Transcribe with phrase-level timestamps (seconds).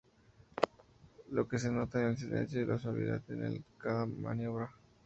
[1.29, 4.71] Lo que se nota es el silencio y la suavidad en cada maniobra.